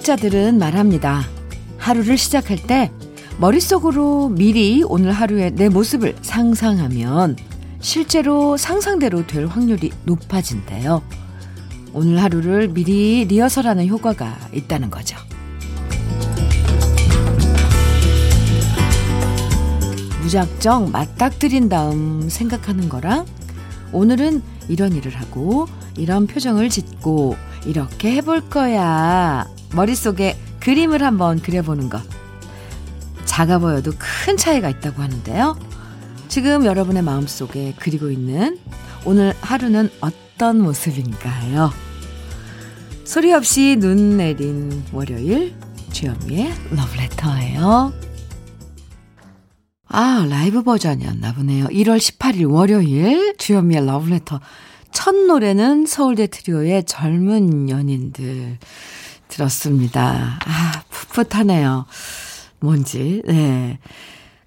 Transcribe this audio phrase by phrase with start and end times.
[0.00, 1.22] 심리학자들은 말합니다.
[1.78, 2.90] 하루를 시작할 때
[3.38, 7.36] 머릿속으로 미리 오늘 하루의 내 모습을 상상하면
[7.80, 11.02] 실제로 상상대로 될 확률이 높아진대요.
[11.92, 15.16] 오늘 하루를 미리 리허설하는 효과가 있다는 거죠.
[20.22, 23.26] 무작정 맞닥뜨린 다음 생각하는 거랑
[23.92, 29.46] 오늘은 이런 일을 하고 이런 표정을 짓고 이렇게 해볼 거야.
[29.74, 32.02] 머릿속에 그림을 한번 그려보는 것.
[33.24, 35.56] 작아 보여도 큰 차이가 있다고 하는데요.
[36.28, 38.58] 지금 여러분의 마음속에 그리고 있는
[39.04, 41.72] 오늘 하루는 어떤 모습인가요?
[43.04, 45.54] 소리 없이 눈 내린 월요일
[45.92, 47.92] 주현미의 러브레터예요.
[49.88, 51.66] 아, 라이브 버전이었나 보네요.
[51.66, 54.40] 1월 18일 월요일 주현미의 러브레터.
[55.02, 58.58] 첫 노래는 서울대 트리오의 젊은 연인들
[59.28, 60.38] 들었습니다.
[60.44, 61.86] 아, 풋풋하네요.
[62.58, 63.78] 뭔지, 네.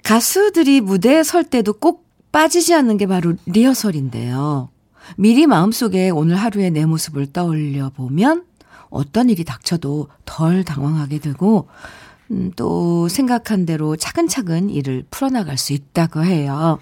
[0.03, 4.69] 가수들이 무대에 설 때도 꼭 빠지지 않는 게 바로 리허설인데요.
[5.17, 8.45] 미리 마음속에 오늘 하루의 내 모습을 떠올려 보면
[8.91, 11.67] 어떤 일이 닥쳐도 덜 당황하게 되고,
[12.29, 16.77] 음, 또 생각한 대로 차근차근 일을 풀어나갈 수 있다고 해요.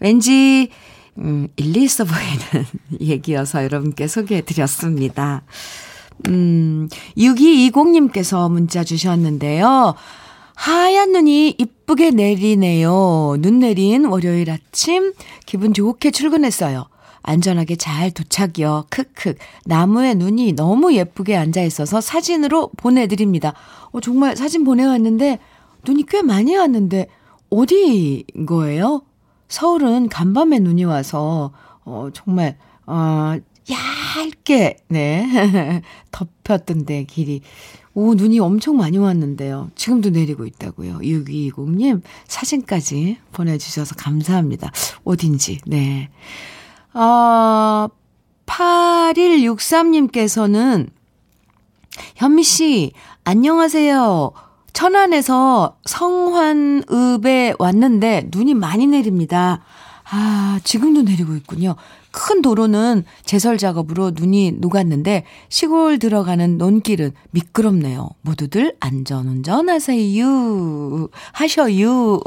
[0.00, 0.70] 왠지,
[1.18, 2.66] 음, 일리 있어 보이는
[3.00, 5.42] 얘기여서 여러분께 소개해 드렸습니다.
[6.28, 9.94] 음, 6220님께서 문자 주셨는데요.
[10.54, 13.36] 하얀 눈이 이쁘게 내리네요.
[13.40, 15.12] 눈 내린 월요일 아침
[15.46, 16.86] 기분 좋게 출근했어요.
[17.22, 18.86] 안전하게 잘 도착이요.
[18.90, 19.34] 크크.
[19.64, 23.54] 나무에 눈이 너무 예쁘게 앉아 있어서 사진으로 보내드립니다.
[23.92, 25.38] 어, 정말 사진 보내왔는데
[25.86, 27.06] 눈이 꽤 많이 왔는데
[27.50, 29.02] 어디인 거예요?
[29.52, 31.52] 서울은 간밤에 눈이 와서
[31.84, 33.34] 어, 정말 어,
[34.16, 37.42] 얇게 네 덮였던 데 길이
[37.92, 39.70] 오 눈이 엄청 많이 왔는데요.
[39.74, 41.00] 지금도 내리고 있다고요.
[41.00, 44.72] 6220님 사진까지 보내주셔서 감사합니다.
[45.04, 46.08] 어딘지 네.
[46.94, 47.88] 어,
[48.46, 50.88] 8163님께서는
[52.16, 52.92] 현미 씨
[53.24, 54.32] 안녕하세요.
[54.72, 59.62] 천안에서 성환읍에 왔는데 눈이 많이 내립니다.
[60.10, 61.76] 아, 지금도 내리고 있군요.
[62.10, 68.10] 큰 도로는 제설 작업으로 눈이 녹았는데 시골 들어가는 논길은 미끄럽네요.
[68.20, 71.08] 모두들 안전 운전 하세요.
[71.32, 72.20] 하셔요.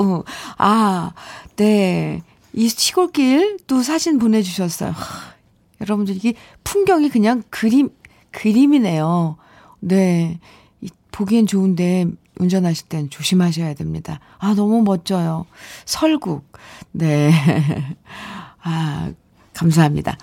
[0.57, 1.11] 아,
[1.57, 2.23] 네.
[2.53, 4.91] 이 시골길 또 사진 보내주셨어요.
[4.91, 5.35] 하,
[5.81, 7.89] 여러분들 이게 풍경이 그냥 그림,
[8.31, 9.37] 그림이네요.
[9.81, 10.39] 네.
[11.11, 12.07] 보기엔 좋은데
[12.39, 14.19] 운전하실 땐 조심하셔야 됩니다.
[14.39, 15.45] 아, 너무 멋져요.
[15.85, 16.45] 설국.
[16.91, 17.31] 네.
[18.61, 19.11] 아,
[19.53, 20.17] 감사합니다.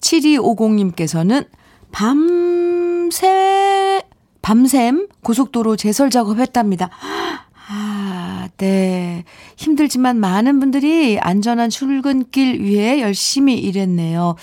[0.00, 1.46] 7250님께서는
[1.92, 4.02] 밤새,
[4.42, 6.90] 밤샘 고속도로 제설 작업 했답니다.
[7.70, 9.24] 아, 네.
[9.56, 14.36] 힘들지만 많은 분들이 안전한 출근길 위해 열심히 일했네요.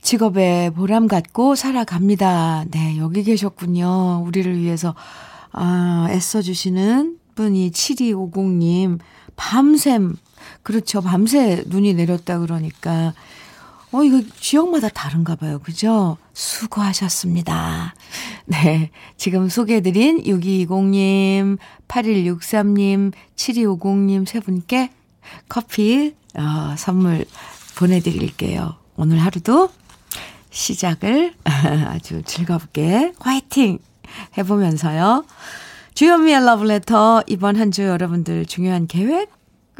[0.00, 2.64] 직업에 보람 갖고 살아갑니다.
[2.70, 4.24] 네, 여기 계셨군요.
[4.26, 4.94] 우리를 위해서,
[5.52, 8.98] 아, 애써주시는 분이 7250님.
[9.36, 10.16] 밤샘,
[10.62, 11.00] 그렇죠.
[11.00, 13.14] 밤새 눈이 내렸다 그러니까.
[13.92, 15.58] 어, 이거 지역마다 다른가 봐요.
[15.58, 16.16] 그죠?
[16.32, 17.94] 수고하셨습니다.
[18.46, 18.90] 네.
[19.18, 21.58] 지금 소개해드린 6220님,
[21.88, 24.90] 8163님, 7250님 세 분께
[25.48, 27.26] 커피, 어, 선물
[27.76, 28.76] 보내드릴게요.
[28.96, 29.68] 오늘 하루도
[30.50, 33.78] 시작을 아주 즐겁게 화이팅!
[34.38, 35.24] 해보면서요.
[35.94, 39.30] 주현미의 러브레터 이번 한 주 여러분들 중요한 계획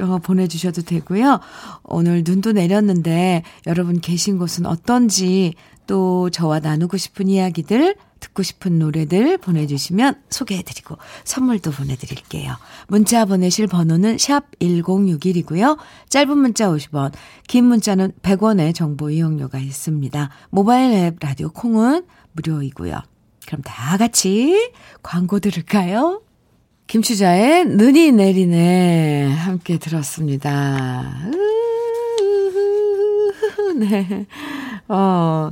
[0.00, 1.40] 어, 보내주셔도 되고요.
[1.84, 5.54] 오늘 눈도 내렸는데 여러분 계신 곳은 어떤지
[5.86, 12.54] 또 저와 나누고 싶은 이야기들 듣고 싶은 노래들 보내주시면 소개해드리고 선물도 보내드릴게요.
[12.88, 15.76] 문자 보내실 번호는 샵 1061이고요.
[16.08, 17.12] 짧은 문자 50원,
[17.48, 20.30] 긴 문자는 100원의 정보 이용료가 있습니다.
[20.50, 23.11] 모바일 앱 라디오 콩은 무료이고요.
[23.46, 24.72] 그럼 다 같이
[25.02, 26.22] 광고 들을까요?
[26.86, 31.14] 김추자의 눈이 내리네 함께 들었습니다.
[33.78, 34.26] 네.
[34.88, 35.50] 어.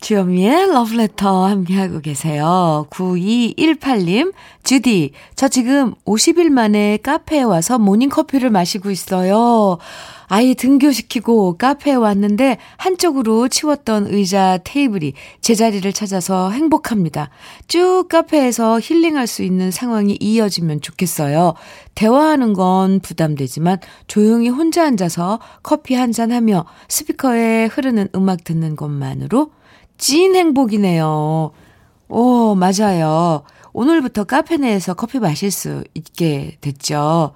[0.00, 2.86] 주현미의 러브레터 함께하고 계세요.
[2.90, 9.78] 9218님, 주디, 저 지금 50일 만에 카페에 와서 모닝커피를 마시고 있어요.
[10.28, 17.30] 아이 등교시키고 카페에 왔는데 한쪽으로 치웠던 의자 테이블이 제자리를 찾아서 행복합니다.
[17.66, 21.54] 쭉 카페에서 힐링할 수 있는 상황이 이어지면 좋겠어요.
[21.94, 29.52] 대화하는 건 부담되지만 조용히 혼자 앉아서 커피 한 잔 하며 스피커에 흐르는 음악 듣는 것만으로
[29.98, 31.52] 찐 행복이네요.
[32.08, 33.42] 오, 맞아요.
[33.72, 37.34] 오늘부터 카페 내에서 커피 마실 수 있게 됐죠.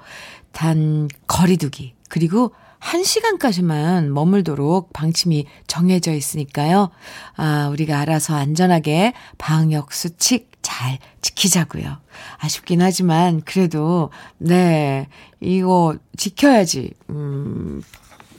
[0.53, 1.95] 단, 거리두기.
[2.09, 2.53] 그리고
[2.83, 6.91] 1시간까지만 머물도록 방침이 정해져 있으니까요.
[7.37, 11.99] 아, 우리가 알아서 안전하게 방역 수칙 잘 지키자고요.
[12.39, 15.09] 아쉽긴 하지만 그래도 네,
[15.41, 16.93] 이거 지켜야지.
[17.11, 17.83] 음,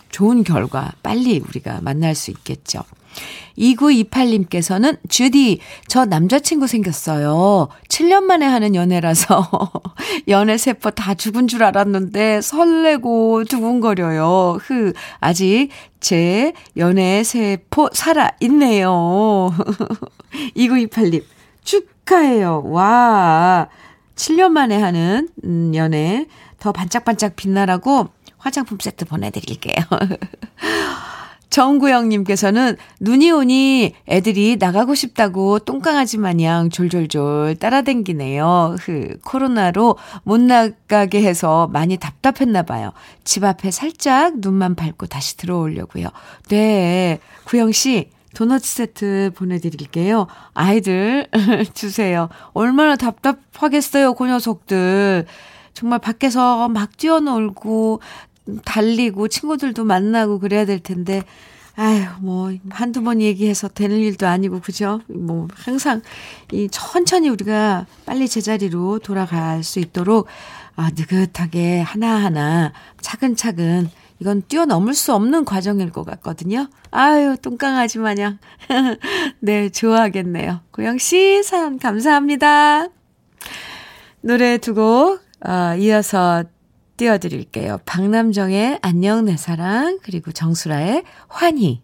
[0.09, 2.83] 좋은 결과 빨리 우리가 만날 수 있겠죠.
[3.57, 7.69] 2928님께서는 주디, 저 남자친구 생겼어요.
[7.87, 9.49] 7년 만에 하는 연애라서
[10.27, 14.57] 연애 세포 다 죽은 줄 알았는데 설레고 두근거려요.
[14.61, 15.69] 흐, 아직
[15.99, 19.53] 제 연애 세포 살아 있네요.
[20.55, 21.23] 2928님,
[21.63, 22.63] 축하해요.
[22.65, 23.67] 와,
[24.15, 26.27] 7년 만에 하는 음, 연애
[26.59, 29.75] 더 반짝반짝 빛나라고 화장품 세트 보내드릴게요.
[31.53, 38.77] 정구영님께서는 눈이 오니 애들이 나가고 싶다고 똥강아지 마냥 졸졸졸 따라댕기네요.
[38.79, 42.91] 흐, 코로나로 못 나가게 해서 많이 답답했나 봐요.
[43.23, 46.07] 집 앞에 살짝 눈만 밟고 다시 들어오려고요.
[46.49, 50.25] 네, 구영씨, 도넛 세트 보내드릴게요.
[50.55, 51.27] 아이들
[51.75, 52.29] 주세요.
[52.53, 55.27] 얼마나 답답하겠어요, 그 녀석들.
[55.75, 57.99] 정말 밖에서 막 뛰어놀고
[58.65, 61.23] 달리고 친구들도 만나고 그래야 될 텐데
[61.75, 65.01] 아유, 뭐, 한두 번 얘기해서 되는 일도 아니고, 그죠?
[65.07, 66.03] 뭐, 항상,
[66.51, 70.27] 이, 천천히 우리가 빨리 제자리로 돌아갈 수 있도록,
[70.75, 76.67] 아, 느긋하게 하나하나, 차근차근, 이건 뛰어넘을 수 없는 과정일 것 같거든요.
[76.91, 78.37] 아유, 똥강아지 마냥.
[79.41, 80.59] 네, 좋아하겠네요.
[80.71, 82.89] 고영씨, 사연 감사합니다.
[84.21, 86.43] 노래 두 곡 어, 이어서
[87.03, 87.79] 띄워드릴게요.
[87.85, 91.81] 박남정의 안녕 내 사랑 그리고 정수라의 환희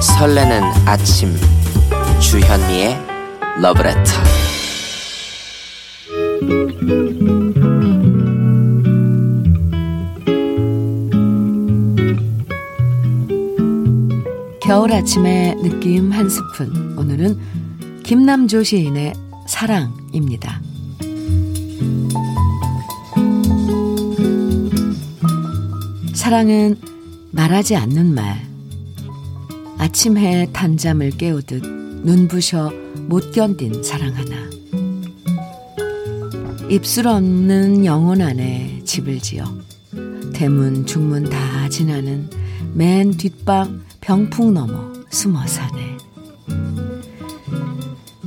[0.00, 1.34] 설레는 아침
[2.20, 2.96] 주현미의
[3.60, 4.43] 러브레터
[14.64, 16.96] 겨울 아침의 느낌 한 스푼.
[16.96, 17.38] 오늘은
[18.02, 19.12] 김남조 시인의
[19.46, 20.62] 사랑입니다.
[26.14, 26.76] 사랑은
[27.30, 28.42] 말하지 않는 말.
[29.76, 31.62] 아침 해 단잠을 깨우듯
[32.02, 32.72] 눈부셔
[33.06, 34.34] 못 견딘 사랑 하나.
[36.70, 39.44] 입술 없는 영혼 안에 집을 지어
[40.32, 42.30] 대문 중문 다 지나는
[42.72, 45.96] 맨 뒷방 병풍 넘어 숨어 사네.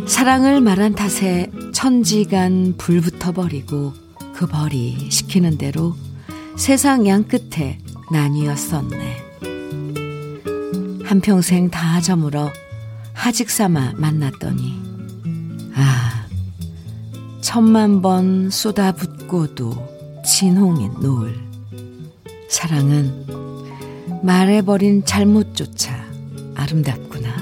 [0.08, 3.94] 사랑을 말한 탓에 천지간 불붙어 버리고
[4.34, 5.96] 그 벌이 시키는 대로
[6.56, 7.78] 세상 양 끝에
[8.12, 9.18] 나뉘었었네.
[11.04, 12.50] 한평생 다 저물어
[13.14, 14.82] 하직 삼아 만났더니
[15.76, 16.26] 아
[17.42, 21.36] 천만 번 쏟아붓고도 진홍인 노을
[22.50, 23.47] 사랑은
[24.24, 25.96] 말해버린 잘못조차
[26.56, 27.36] 아름답구나.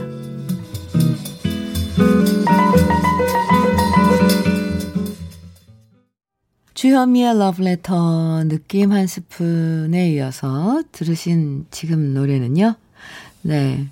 [6.74, 12.76] 주현미의 러브레터 느낌 한 스푼에 이어서 들으신 지금 노래는요.
[13.42, 13.88] 네.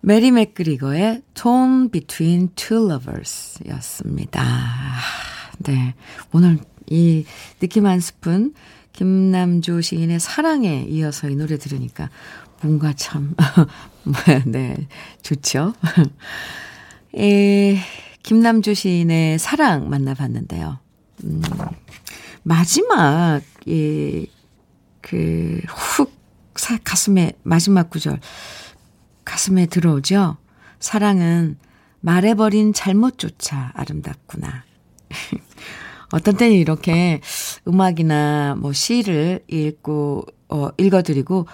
[0.00, 4.44] 메리 맥그리거의 Torn Between Two Lovers 였습니다.
[5.58, 5.94] 네.
[6.32, 6.58] 오늘
[6.90, 7.24] 이
[7.58, 8.52] 느낌 한 스푼
[8.94, 12.10] 김남조 시인의 사랑에 이어서 이 노래 들으니까
[12.62, 13.34] 뭔가 참,
[14.46, 14.86] 네,
[15.20, 15.74] 좋죠.
[17.16, 17.78] 에,
[18.22, 20.78] 김남조 시인의 사랑 만나봤는데요.
[21.24, 21.42] 음,
[22.42, 24.28] 마지막, 이,
[25.00, 26.12] 그, 훅,
[26.56, 28.20] 사, 가슴에, 마지막 구절,
[29.24, 30.38] 가슴에 들어오죠?
[30.78, 31.58] 사랑은
[32.00, 34.64] 말해버린 잘못조차 아름답구나.
[36.14, 37.20] 어떤 때는 이렇게
[37.68, 41.46] 음악이나 뭐 시를 읽고, 어, 읽어드리고,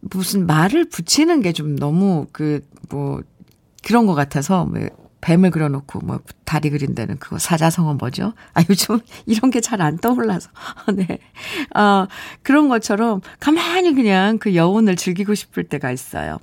[0.00, 3.20] 무슨 말을 붙이는 게 좀 너무 그, 뭐,
[3.84, 4.80] 그런 것 같아서, 뭐,
[5.20, 8.32] 뱀을 그려놓고, 뭐, 다리 그린다는 그거, 사자성어 뭐죠?
[8.54, 10.50] 아, 요즘 이런 게 잘 안 떠올라서.
[10.96, 11.18] 네.
[11.78, 12.06] 어,
[12.42, 16.38] 그런 것처럼 가만히 그냥 그 여운을 즐기고 싶을 때가 있어요.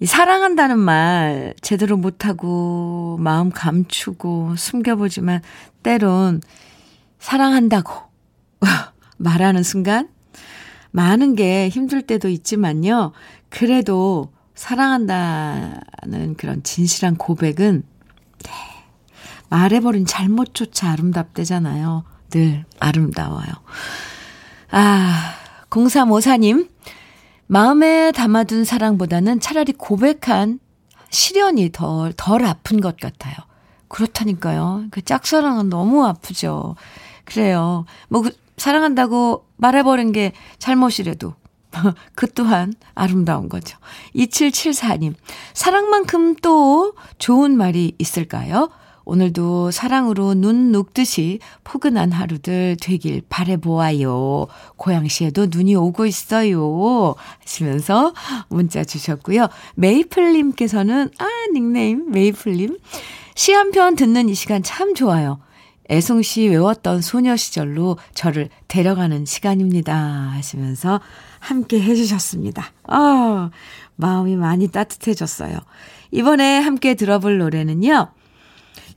[0.00, 5.40] 이 사랑한다는 말 제대로 못하고 마음 감추고 숨겨보지만
[5.88, 6.42] 때론
[7.18, 7.94] 사랑한다고
[9.16, 10.10] 말하는 순간
[10.90, 13.12] 많은 게 힘들 때도 있지만요.
[13.48, 17.84] 그래도 사랑한다는 그런 진실한 고백은
[18.44, 18.50] 네,
[19.48, 22.04] 말해버린 잘못조차 아름답대잖아요.
[22.28, 23.48] 늘 아름다워요.
[24.70, 25.34] 아,
[25.70, 26.68] 0354님,
[27.46, 30.60] 마음에 담아둔 사랑보다는 차라리 고백한
[31.08, 33.47] 시련이 덜, 덜 아픈 것 같아요.
[33.88, 34.84] 그렇다니까요.
[34.90, 36.76] 그 짝사랑은 너무 아프죠.
[37.24, 37.84] 그래요.
[38.08, 41.34] 뭐, 그, 사랑한다고 말해버린 게 잘못이라도
[42.14, 43.78] 그 또한 아름다운 거죠.
[44.14, 45.14] 2774님,
[45.54, 48.70] 사랑만큼 또 좋은 말이 있을까요?
[49.08, 54.46] 오늘도 사랑으로 눈 녹듯이 포근한 하루들 되길 바래보아요.
[54.76, 57.14] 고양시에도 눈이 오고 있어요.
[57.40, 58.12] 하시면서
[58.50, 59.48] 문자 주셨고요.
[59.76, 62.76] 메이플님께서는, 아, 닉네임 메이플님.
[63.34, 65.40] 시 한 편 듣는 이 시간 참 좋아요.
[65.90, 69.96] 애송 씨 외웠던 소녀 시절로 저를 데려가는 시간입니다.
[70.34, 71.00] 하시면서
[71.38, 72.72] 함께 해주셨습니다.
[72.88, 73.48] 아,
[73.96, 75.56] 마음이 많이 따뜻해졌어요.
[76.10, 78.08] 이번에 함께 들어볼 노래는요.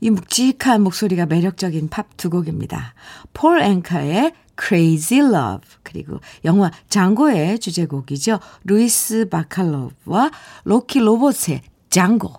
[0.02, 2.94] 이 묵직한 목소리가 매력적인 팝 두 곡입니다.
[3.34, 8.40] 폴 앵커의 Crazy Love 그리고 영화 장고의 주제곡이죠.
[8.66, 10.32] 루이스 바칼로브와
[10.66, 12.34] 로키 로버츠의 장고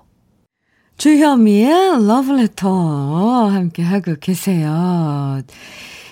[0.99, 5.42] 주현미의 러브레터 함께 하고 계세요.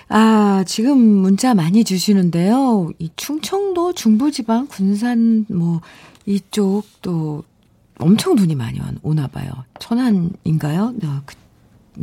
[0.09, 2.90] 아, 지금 문자 많이 주시는데요.
[2.99, 5.80] 이 충청도 중부지방 군산 뭐
[6.26, 7.45] 이쪽도
[7.99, 9.52] 엄청 눈이 많이 오나 봐요.
[9.78, 10.95] 천안인가요?
[10.97, 11.37] 네, 그,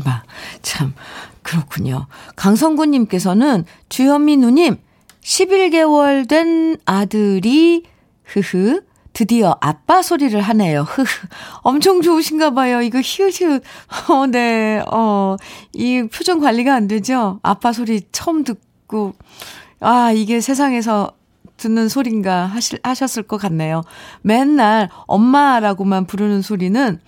[0.04, 0.24] 마,
[0.62, 0.94] 참,
[1.42, 2.08] 그렇군요.
[2.36, 4.78] 강성구님께서는 주현미 누님,
[5.22, 7.84] 11개월 된 아들이,
[8.24, 8.82] 흐흐,
[9.14, 10.84] 드디어 아빠 소리를 하네요.
[10.84, 11.28] 흐흐.
[11.64, 12.82] 엄청 좋으신가 봐요.
[12.82, 13.64] 이거 히읗히읗.
[14.10, 14.84] 어, 네.
[14.92, 15.36] 어,
[15.74, 17.40] 이 표정 관리가 안 되죠?
[17.42, 19.16] 아빠 소리 처음 듣고,
[19.80, 21.14] 아, 이게 세상에서
[21.58, 23.82] 듣는 소린가 하실, 하셨을 것 같네요.
[24.22, 27.00] 맨날 엄마라고만 부르는 소리는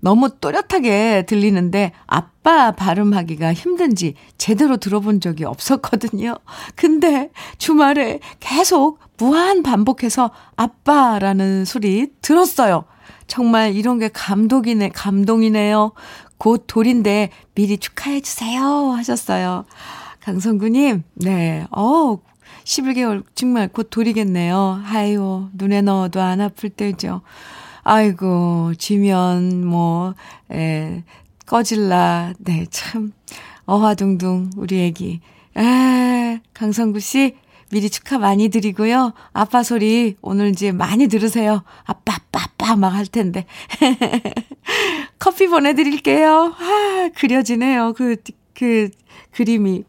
[0.00, 6.36] 너무 또렷하게 들리는데 아빠 발음하기가 힘든지 제대로 들어본 적이 없었거든요.
[6.74, 12.84] 근데 주말에 계속 무한 반복해서 아빠라는 소리 들었어요.
[13.26, 15.92] 정말 이런 게 감동이네, 감동이네요.
[16.38, 18.92] 곧 돌인데 미리 축하해주세요.
[18.92, 19.64] 하셨어요.
[20.20, 22.18] 강성구님, 네, 어
[22.64, 24.82] 11개월 정말 곧 돌이겠네요.
[24.86, 27.22] 아유, 눈에 넣어도 안 아플 때죠.
[27.90, 30.14] 아이고, 지면, 뭐,
[30.52, 31.04] 에,
[31.46, 32.34] 꺼질라.
[32.38, 33.12] 네, 참,
[33.64, 35.20] 어화둥둥, 우리 애기.
[35.56, 37.36] 에, 강성구 씨,
[37.70, 39.14] 미리 축하 많이 드리고요.
[39.32, 41.62] 아빠 소리 오늘 이제 많이 들으세요.
[41.84, 43.46] 아빠, 아빠 막 할 텐데.
[45.18, 46.54] 커피 보내드릴게요.
[46.58, 47.94] 아, 그려지네요.
[47.96, 48.16] 그,
[48.52, 48.90] 그,
[49.30, 49.84] 그림이.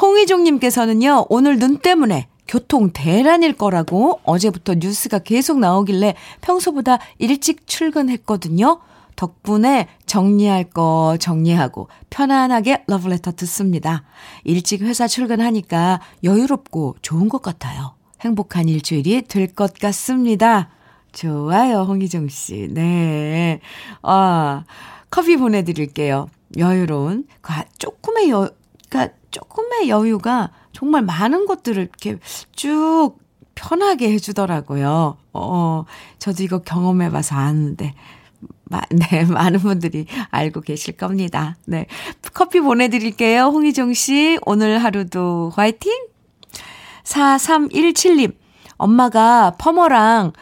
[0.00, 8.80] 홍희종님께서는요, 오늘 눈 때문에 교통 대란일 거라고 어제부터 뉴스가 계속 나오길래 평소보다 일찍 출근했거든요.
[9.16, 14.04] 덕분에 정리할 거 정리하고 편안하게 러브레터 듣습니다.
[14.44, 17.94] 일찍 회사 출근하니까 여유롭고 좋은 것 같아요.
[18.20, 20.68] 행복한 일주일이 될 것 같습니다.
[21.12, 22.68] 좋아요, 홍희정 씨.
[22.70, 23.60] 네.
[24.02, 24.64] 아,
[25.10, 26.28] 커피 보내드릴게요.
[26.58, 27.26] 여유로운,
[27.78, 28.50] 조금의 여,
[28.90, 32.18] 그러니까 조금의 여유가 정말 많은 것들을 이렇게
[32.54, 33.14] 쭉
[33.54, 35.16] 편하게 해주더라고요.
[35.32, 35.84] 어,
[36.18, 37.94] 저도 이거 경험해봐서 아는데.
[38.64, 41.56] 마, 네, 많은 분들이 알고 계실 겁니다.
[41.64, 41.86] 네.
[42.34, 43.44] 커피 보내드릴게요.
[43.44, 45.90] 홍희정 씨, 오늘 하루도 화이팅!
[47.04, 48.34] 4317님,
[48.76, 50.34] 엄마가 퍼머랑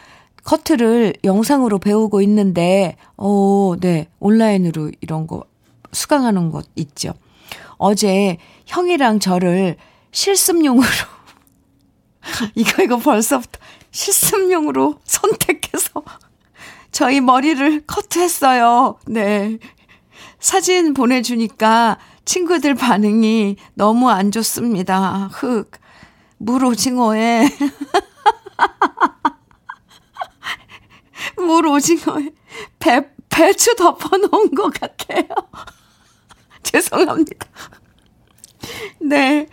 [0.43, 5.45] 커트를 영상으로 배우고 있는데, 어, 네, 온라인으로 이런 거
[5.93, 7.13] 수강하는 것 있죠.
[7.77, 9.77] 어제 형이랑 저를
[10.15, 10.87] 실습용으로,
[12.55, 13.59] 이거, 이거 벌써부터
[13.91, 16.03] 실습용으로 선택해서
[16.91, 18.97] 저희 머리를 커트했어요.
[19.07, 19.59] 네.
[20.39, 25.29] 사진 보내주니까 친구들 반응이 너무 안 좋습니다.
[25.33, 25.69] 흑.
[26.37, 27.49] 물 오징어에.
[31.37, 32.29] 물 오징어에
[32.79, 35.27] 배, 배추 덮어 놓은 것 같아요.
[36.63, 37.47] 죄송합니다.
[39.01, 39.47] 네.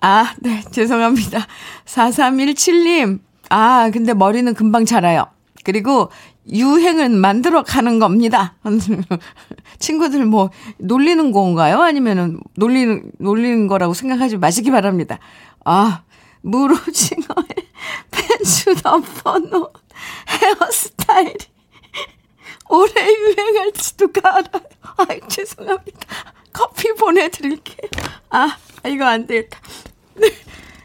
[0.00, 0.62] 아, 네.
[0.70, 1.46] 죄송합니다.
[1.84, 3.20] 4317님.
[3.50, 5.26] 아, 근데 머리는 금방 자라요.
[5.64, 6.10] 그리고
[6.50, 8.56] 유행은 만들어 가는 겁니다.
[9.78, 11.82] 친구들 뭐 놀리는 건가요?
[11.82, 15.18] 아니면은 놀리는 놀리는 거라고 생각하지 마시기 바랍니다.
[15.64, 16.02] 아,
[16.42, 17.48] 무로징어에
[18.10, 19.66] 펜수 덮어놓은
[20.28, 21.34] 헤어스타일이
[22.70, 24.68] 오래 유행할지도 알아요.
[25.08, 26.00] 아이, 죄송합니다.
[26.52, 27.90] 커피 보내드릴게요.
[28.30, 29.58] 아, 이거 안 되겠다.
[30.20, 30.30] 네,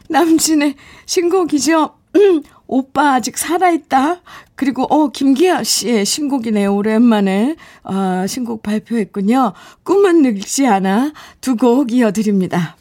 [0.08, 0.74] 남진의
[1.06, 1.94] 신곡이죠.
[2.16, 4.22] 음, 오빠 아직 살아있다.
[4.54, 6.74] 그리고, 어, 김기아 씨의 신곡이네요.
[6.74, 9.52] 오랜만에, 아, 신곡 발표했군요.
[9.82, 11.12] 꿈은 늙지 않아.
[11.40, 12.76] 두 곡 이어드립니다.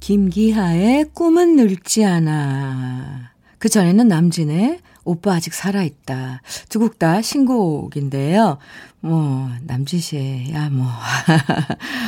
[0.00, 3.32] 김기하의 꿈은 늙지 않아.
[3.58, 6.42] 그 전에는 남진의 오빠 아직 살아있다.
[6.68, 8.58] 두 곡 다 신곡인데요.
[9.00, 10.86] 뭐, 남진 씨, 야, 뭐,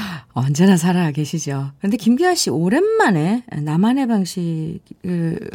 [0.49, 1.73] 언제나 살아 계시죠.
[1.79, 5.51] 근데 김기하 씨 오랜만에 나만의 방식을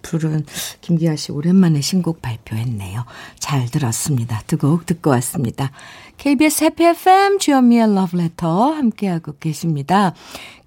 [0.00, 0.46] 부른
[0.80, 3.04] 김기하 씨 오랜만에 신곡 발표했네요.
[3.38, 4.40] 잘 들었습니다.
[4.46, 5.70] 두 곡 듣고 왔습니다.
[6.16, 10.14] KBS 해피 FM 주현미의 러브레터 함께하고 계십니다.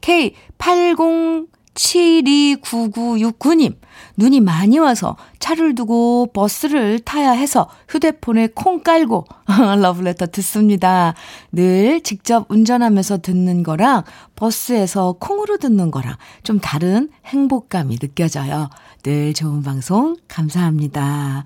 [0.02, 3.76] K80 729969님,
[4.18, 9.26] 눈이 많이 와서 차를 두고 버스를 타야 해서 휴대폰에 콩 깔고
[9.80, 11.14] 러브레터 듣습니다.
[11.52, 14.04] 늘 직접 운전하면서 듣는 거랑
[14.36, 18.70] 버스에서 콩으로 듣는 거랑 좀 다른 행복감이 느껴져요.
[19.04, 21.46] 늘 좋은 방송 감사합니다.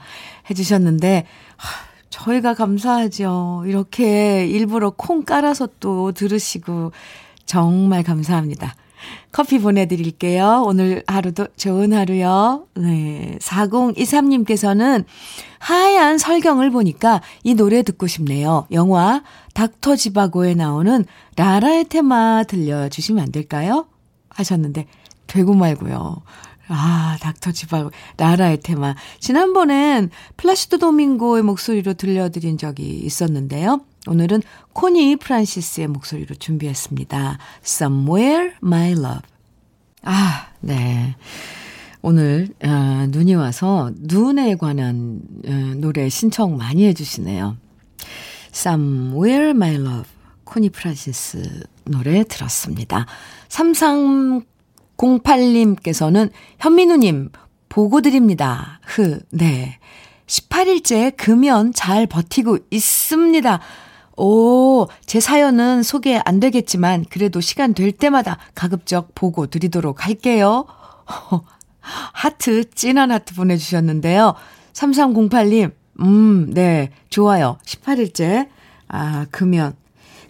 [0.50, 1.28] 해주셨는데,
[2.10, 3.64] 저희가 감사하죠.
[3.66, 6.92] 이렇게 일부러 콩 깔아서 또 들으시고
[7.46, 8.76] 정말 감사합니다.
[9.34, 10.64] 커피 보내드릴게요.
[10.66, 12.68] 오늘 하루도 좋은 하루요.
[12.76, 13.36] 네.
[13.42, 15.06] 4023님께서는
[15.58, 18.68] 하얀 설경을 보니까 이 노래 듣고 싶네요.
[18.72, 19.24] 영화
[19.56, 21.04] 닥터 지바고에 나오는
[21.36, 23.88] 라라의 테마 들려주시면 안 될까요?
[24.30, 24.86] 하셨는데,
[25.26, 26.22] 되고 말고요.
[26.68, 28.96] 아, 닥터 지바고, 라라의 테마.
[29.20, 33.82] 지난번엔 플라시도 도밍고의 목소리로 들려드린 적이 있었는데요.
[34.08, 34.42] 오늘은
[34.74, 37.38] 코니 프란시스의 목소리로 준비했습니다.
[37.66, 39.22] Somewhere My Love.
[40.04, 41.16] 아, 네.
[42.02, 47.56] 오늘 어, 눈이 와서 눈에 관한 어, 노래 신청 많이 해주시네요.
[48.54, 50.10] Somewhere My Love
[50.44, 53.06] 코니 프란시스 노래 들었습니다.
[54.98, 57.30] 3308님께서는 현민우님
[57.70, 58.80] 보고 드립니다.
[58.86, 59.80] 흐, 네.
[60.28, 63.60] 18일째 금연 잘 버티고 있습니다.
[64.16, 70.66] 오, 제 사연은 소개 안 되겠지만 그래도 시간 될 때마다 가급적 보고 드리도록 할게요.
[71.80, 74.36] 하트, 찐한 하트 보내주셨는데요.
[74.74, 77.58] 3308님, 음, 네, 좋아요.
[77.66, 78.50] 18일째.
[78.88, 79.76] 아, 금연.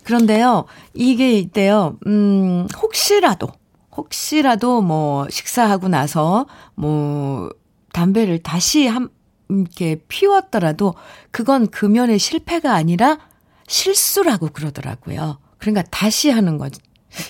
[0.04, 1.98] 그런데요, 이게 있대요.
[2.08, 3.48] 음, 혹시라도,
[3.96, 7.50] 혹시라도 뭐, 식사하고 나서, 뭐,
[7.94, 9.10] 담배를 다시 한,
[9.50, 10.96] 이렇게 피웠더라도,
[11.32, 13.20] 그건 금연의 실패가 아니라
[13.68, 15.38] 실수라고 그러더라고요.
[15.58, 16.82] 그러니까 다시 하는 거지.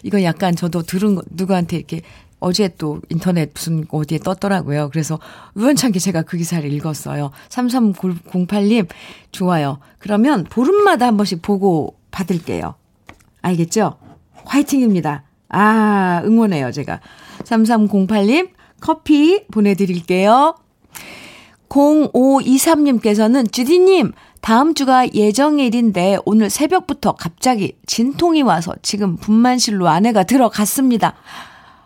[0.04, 2.02] 이건 약간 저도 들은 거, 누구한테 이렇게
[2.40, 4.90] 어제 또 인터넷 무슨 어디에 떴더라고요.
[4.90, 5.18] 그래서
[5.56, 7.32] 우연찮게 제가 그 기사를 읽었어요.
[7.50, 8.88] 3308님,
[9.32, 9.80] 좋아요.
[9.98, 12.76] 그러면 보름마다 한 번씩 보고 받을게요.
[13.42, 13.98] 알겠죠?
[14.46, 15.24] 화이팅입니다.
[15.54, 17.00] 아, 응원해요, 제가.
[17.44, 18.50] 3308님,
[18.82, 20.56] 커피 보내드릴게요.
[21.70, 24.12] 0523님께서는 주디님,
[24.42, 31.14] 다음 주가 예정일인데 오늘 새벽부터 갑자기 진통이 와서 지금 분만실로 아내가 들어갔습니다.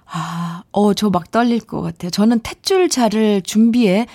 [0.10, 2.10] 아, 어, 저 막 떨릴 것 같아요.
[2.10, 4.08] 저는 탯줄 차를 준비해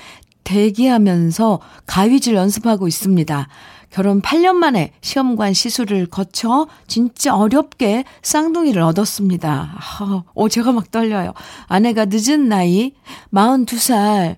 [0.45, 3.49] 대기하면서 가위질 연습하고 있습니다.
[3.92, 9.76] 결혼 8년 만에 시험관 시술을 거쳐 진짜 어렵게 쌍둥이를 얻었습니다.
[9.76, 11.35] 아, 어, 제가 막 떨려요.
[11.66, 12.94] 아내가 늦은 나이
[13.35, 14.37] 42살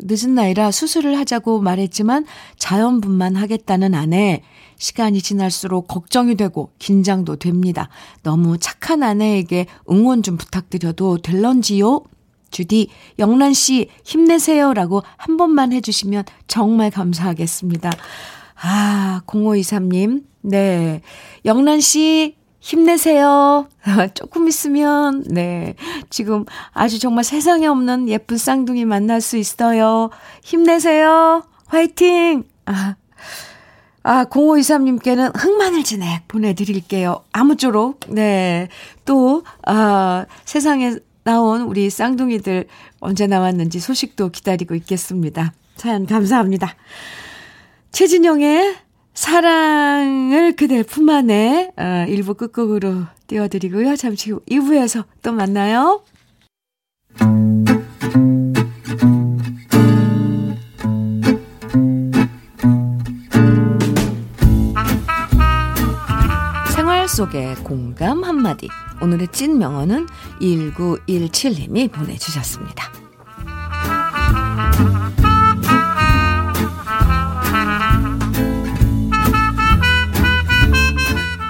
[0.00, 2.26] 늦은 나이라 수술을 하자고 말했지만
[2.58, 4.42] 자연분만 하겠다는 아내.
[4.76, 7.88] 시간이 지날수록 걱정이 되고 긴장도 됩니다.
[8.24, 12.02] 너무 착한 아내에게 응원 좀 부탁드려도 될런지요?
[12.50, 12.88] 주디,
[13.20, 17.92] 영란 씨, 힘내세요라고 한 번만 해주시면 정말 감사하겠습니다.
[18.66, 20.24] 아, 0523님.
[20.40, 21.02] 네.
[21.44, 23.68] 영란 씨, 힘내세요.
[24.14, 25.74] 조금 있으면, 네.
[26.08, 30.08] 지금 아주 정말 세상에 없는 예쁜 쌍둥이 만날 수 있어요.
[30.42, 31.44] 힘내세요.
[31.66, 32.44] 화이팅!
[32.64, 32.96] 아,
[34.02, 37.22] 아, 0523님께는 흑마늘 진액 보내드릴게요.
[37.32, 38.68] 아무쪼록, 네.
[39.04, 42.66] 또, 아, 세상에 나온 우리 쌍둥이들
[43.00, 45.52] 언제 나왔는지 소식도 기다리고 있겠습니다.
[45.76, 46.74] 사연 감사합니다.
[47.94, 48.76] 최진영의
[49.14, 53.94] 사랑을 그대 품 안에 어, 1부 끝곡으로 띄워드리고요.
[53.94, 56.02] 잠시 후 2부에서 또 만나요.
[66.74, 68.66] 생활 속의 공감 한마디.
[69.00, 70.08] 오늘의 찐 명언은
[70.40, 72.92] 1917님이 보내주셨습니다.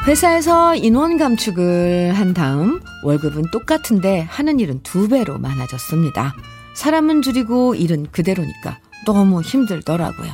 [0.07, 6.35] 회사에서 인원 감축을 한 다음 월급은 똑같은데 하는 일은 두 배로 많아졌습니다.
[6.75, 10.31] 사람은 줄이고 일은 그대로니까 너무 힘들더라고요.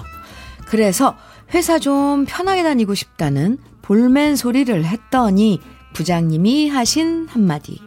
[0.66, 1.16] 그래서
[1.54, 5.61] 회사 좀 편하게 다니고 싶다는 볼멘 소리를 했더니
[5.92, 7.80] 부장님이 하신 한마디.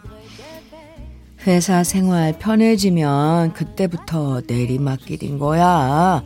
[1.46, 6.24] 회사 생활 편해지면 그때부터 내리막길인 거야.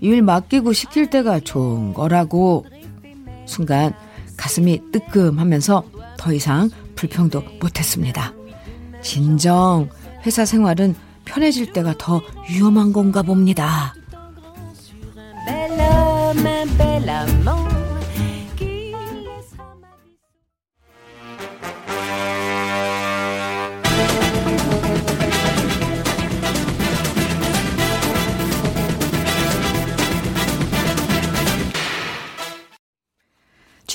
[0.00, 2.64] 일 맡기고 시킬 때가 좋은 거라고.
[3.46, 3.92] 순간
[4.40, 5.84] 가슴이 뜨끔하면서
[6.16, 8.32] 더 이상 불평도 못했습니다.
[9.02, 9.90] 진정
[10.24, 10.94] 회사 생활은
[11.26, 13.94] 편해질 때가 더 위험한 건가 봅니다.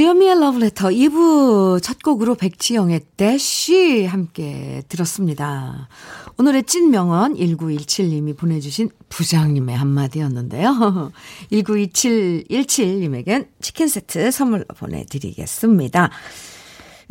[0.06, 5.90] 주현미의 러브레터 2부 첫 곡으로 백지영의 대쉬 함께 들었습니다.
[6.38, 11.12] 오늘의 찐 명언 1917님이 보내주신 부장님의 한마디였는데요.
[11.52, 16.12] 192717님에겐 치킨 세트 선물로 보내드리겠습니다.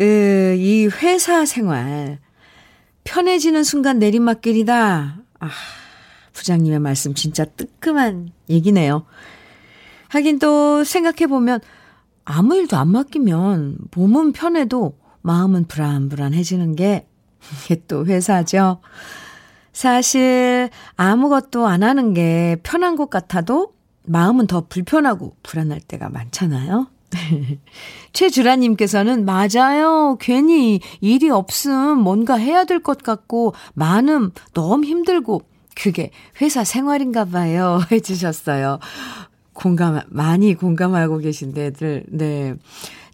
[0.00, 2.20] 으, 이 회사 생활
[3.02, 5.16] 편해지는 순간 내리막길이다.
[5.40, 5.50] 아,
[6.32, 9.04] 부장님의 말씀 진짜 뜨끔한 얘기네요.
[10.10, 11.58] 하긴 또 생각해보면
[12.24, 17.06] 아무 일도 안 맡기면 몸은 편해도 마음은 불안불안해지는 게
[17.64, 18.80] 이게 또 회사죠.
[19.72, 23.72] 사실 아무것도 안 하는 게 편한 것 같아도
[24.06, 26.86] 마음은 더 불편하고 불안할 때가 많잖아요.
[28.12, 30.16] 최주라님께서는 맞아요.
[30.20, 35.42] 괜히 일이 없음 뭔가 해야 될 것 같고 많음 너무 힘들고
[35.74, 36.10] 그게
[36.40, 37.80] 회사 생활인가 봐요.
[37.90, 38.78] 해주셨어요.
[39.54, 42.54] 공감, 많이 공감하고 계신데 들, 네.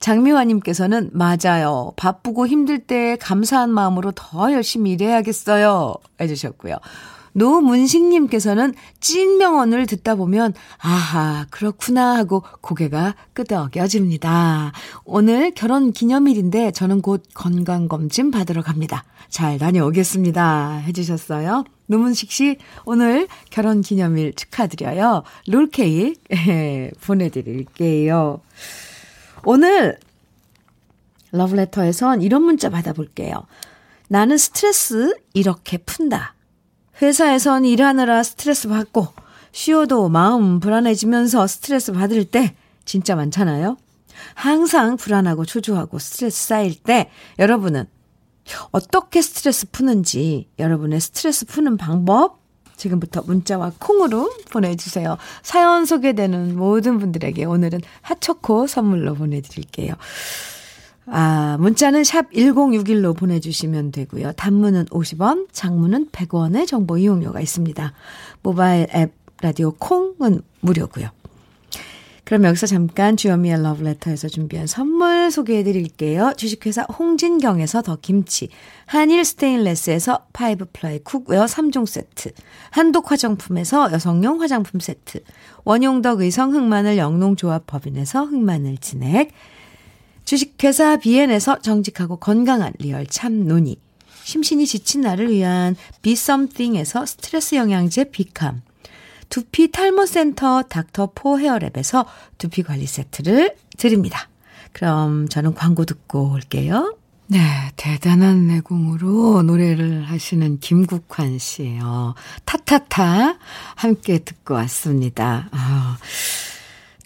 [0.00, 1.92] 장미화님께서는 맞아요.
[1.96, 5.94] 바쁘고 힘들 때 감사한 마음으로 더 열심히 일해야겠어요.
[6.20, 6.76] 해주셨고요.
[7.33, 14.73] 노문식님께서는 찐 명언을 듣다 보면, 아하, 그렇구나 하고 고개가 끄덕여집니다.
[15.05, 19.05] 오늘 결혼 기념일인데 저는 곧 건강검진 받으러 갑니다.
[19.29, 20.79] 잘 다녀오겠습니다.
[20.87, 21.64] 해주셨어요.
[21.87, 25.23] 노문식 씨, 오늘 결혼 기념일 축하드려요.
[25.47, 28.40] 롤케이크 보내드릴게요.
[29.45, 29.99] 오늘
[31.33, 33.47] 러브레터에선 이런 문자 받아볼게요.
[34.09, 36.35] 나는 스트레스 이렇게 푼다.
[37.03, 39.09] 회사에선 일하느라 스트레스 받고
[39.53, 43.77] 쉬어도 마음 불안해지면서 스트레스 받을 때 진짜 많잖아요.
[44.35, 47.87] 항상 불안하고 초조하고 스트레스 쌓일 때 여러분은
[48.71, 52.41] 어떻게 스트레스 푸는지 여러분의 스트레스 푸는 방법
[52.77, 55.19] 지금부터 문자와 콩으로 보내주세요.
[55.43, 59.95] 사연 소개되는 모든 분들에게 오늘은 핫초코 선물로 보내드릴게요.
[61.12, 64.33] 아, 문자는 샵 1061로 보내주시면 되고요.
[64.33, 67.92] 단문은 50원, 장문은 100원의 정보 이용료가 있습니다.
[68.42, 71.09] 모바일 앱 라디오 콩은 무료고요.
[72.25, 76.33] 그럼 여기서 잠깐 주현미의 러브레터에서 준비한 선물 소개해 드릴게요.
[76.37, 78.51] 주식회사 홍진경에서 더 김치,
[78.87, 82.31] 한일 스테인레스에서 five ply cookware 3종 세트,
[82.70, 85.25] 한독 화장품에서 여성용 화장품 세트,
[85.64, 89.33] 원용덕 의성 흑마늘 영농조합 법인에서 흑마늘 진액,
[90.31, 93.81] 주식회사 비엔에서 정직하고 건강한 리얼 참 노니,
[94.23, 98.62] 심신이 지친 나를 위한 비썸띵에서 스트레스 영양제 비캄,
[99.29, 102.07] 두피 탈모 센터 닥터 포 헤어랩에서
[102.38, 104.29] 두피 관리 세트를 드립니다.
[104.71, 106.97] 그럼 저는 광고 듣고 올게요.
[107.27, 107.40] 네,
[107.75, 112.14] 대단한 내공으로 노래를 하시는 김국환 씨예요.
[112.45, 113.37] 타타타
[113.75, 115.49] 함께 듣고 왔습니다.
[115.51, 115.99] 아,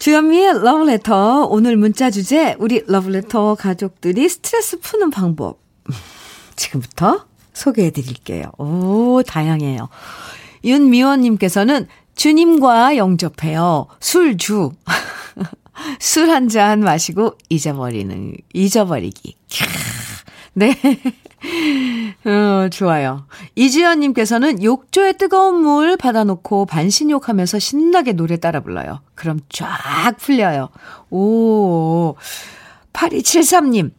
[0.05, 5.57] 주현미의 러브레터 오늘 문자 주제 우리 러브레터 가족들이 스트레스 푸는 방법
[6.55, 8.51] 지금부터 소개해 드릴게요.
[8.59, 9.89] 오, 다양해요.
[10.63, 13.87] 윤미원님께서는 주님과 영접해요.
[13.99, 14.73] 술 주.
[15.99, 19.35] 술 한 잔 마시고 잊어버리는, 잊어버리기.
[20.53, 20.79] 네.
[22.25, 23.27] 어, 좋아요.
[23.53, 29.01] 이지연님께서는 욕조에 뜨거운 물 받아놓고 반신욕 하면서 신나게 노래 따라 불러요.
[29.13, 30.69] 그럼 쫙 풀려요.
[31.11, 32.15] 오.
[32.93, 33.91] 8273님.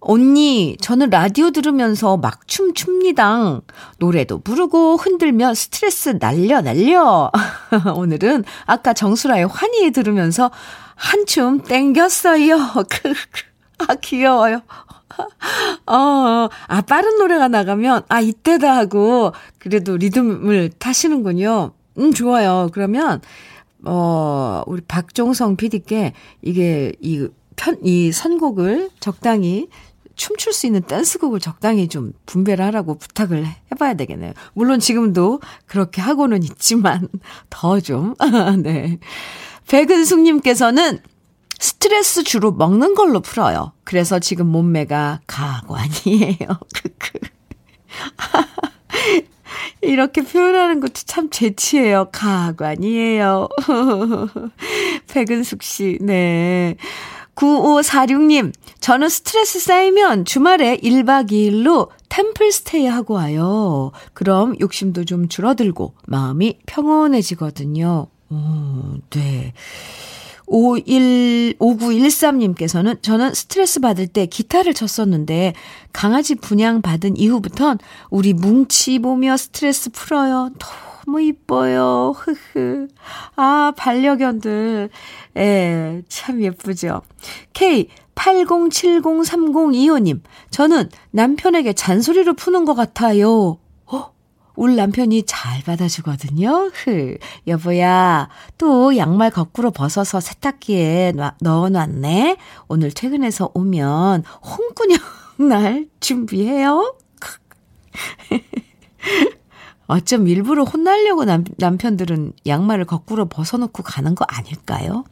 [0.00, 3.60] 언니, 저는 라디오 들으면서 막 춤춥니다.
[3.98, 7.30] 노래도 부르고 흔들며 스트레스 날려, 날려.
[7.94, 10.50] 오늘은 아까 정수라의 환희 들으면서
[10.94, 12.56] 한춤 땡겼어요.
[13.78, 14.62] 아, 귀여워요.
[15.86, 21.72] 어, 아, 빠른 노래가 나가면, 아, 이때다 하고, 그래도 리듬을 타시는군요.
[21.98, 22.68] 음, 좋아요.
[22.72, 23.20] 그러면,
[23.84, 29.68] 어, 우리 박종성 PD께 이게, 이, 편, 이 선곡을 적당히
[30.16, 34.32] 춤출 수 있는 댄스곡을 적당히 좀 분배를 하라고 부탁을 해봐야 되겠네요.
[34.54, 37.08] 물론 지금도 그렇게 하고는 있지만
[37.50, 38.14] 더 좀.
[38.62, 38.98] 네.
[39.68, 41.00] 백은숙님께서는
[41.58, 43.72] 스트레스 주로 먹는 걸로 풀어요.
[43.84, 46.36] 그래서 지금 몸매가 가관이에요.
[49.82, 52.08] 이렇게 표현하는 것도 참 재치예요.
[52.12, 53.48] 가관이에요.
[55.12, 56.76] 백은숙 씨, 네.
[57.34, 63.92] 9546님, 저는 스트레스 쌓이면 주말에 1박 2일로 템플 스테이 하고 와요.
[64.14, 68.06] 그럼 욕심도 좀 줄어들고 마음이 평온해지거든요.
[68.30, 68.36] 오,
[69.10, 69.52] 네.
[70.46, 75.54] 51, 5913님께서는 저는 스트레스 받을 때 기타를 쳤었는데
[75.92, 77.78] 강아지 분양 받은 이후부턴
[78.10, 80.50] 우리 뭉치 보며 스트레스 풀어요.
[81.06, 82.14] 너무 이뻐요.
[82.16, 82.88] 흐흐.
[83.36, 84.90] 아, 반려견들.
[85.36, 87.02] 예, 참 예쁘죠.
[87.52, 90.20] K 80703025님.
[90.50, 93.58] 저는 남편에게 잔소리를 푸는 것 같아요.
[94.56, 96.70] 울 남편이 잘 받아주거든요.
[96.72, 97.18] 흐.
[97.46, 102.36] 여보야, 또 양말 거꾸로 벗어서 세탁기에 넣어놨네.
[102.68, 104.98] 오늘 퇴근해서 오면 홍군형
[105.48, 106.96] 날 준비해요.
[109.86, 115.04] 어쩜 일부러 혼나려고 남, 남편들은 양말을 거꾸로 벗어놓고 가는 거 아닐까요?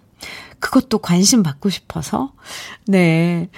[0.65, 2.33] 그것도 관심 받고 싶어서.
[2.87, 3.51] 네.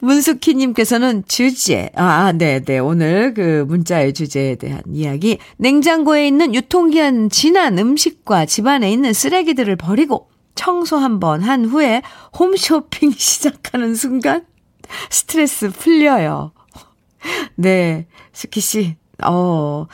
[0.00, 2.80] 문숙희님께서는 주제, 아, 아, 네, 네.
[2.80, 5.38] 오늘 그 문자의 주제에 대한 이야기.
[5.58, 12.02] 냉장고에 있는 유통기한 지난 음식과 집안에 있는 쓰레기들을 버리고 청소 한번 한 후에
[12.36, 14.44] 홈쇼핑 시작하는 순간
[15.08, 16.50] 스트레스 풀려요.
[17.54, 18.08] 네.
[18.32, 19.86] 스키씨, 어,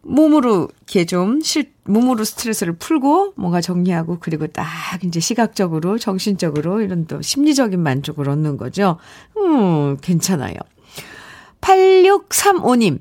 [0.00, 4.66] 몸으로 이렇게 좀 실, 몸으로 스트레스를 풀고 뭔가 정리하고 그리고 딱
[5.04, 8.98] 이제 시각적으로 정신적으로 이런 또 심리적인 만족을 얻는 거죠.
[9.36, 10.54] 음, 괜찮아요.
[11.60, 13.00] 8635님.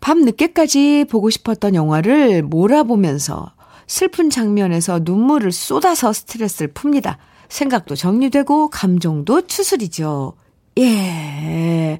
[0.00, 3.52] 밤 늦게까지 보고 싶었던 영화를 몰아보면서
[3.86, 7.16] 슬픈 장면에서 눈물을 쏟아서 스트레스를 풉니다.
[7.48, 10.34] 생각도 정리되고 감정도 추스리죠.
[10.78, 11.98] 예.